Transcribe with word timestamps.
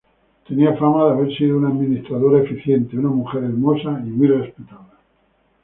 Tenía 0.47 0.73
fama 0.77 1.05
de 1.05 1.11
haber 1.11 1.37
sido 1.37 1.57
una 1.59 1.67
administradora 1.67 2.43
eficiente, 2.43 2.97
una 2.97 3.09
mujer 3.09 3.43
hermosa 3.43 3.99
y 4.03 4.07
muy 4.09 4.27
respetada. 4.29 4.97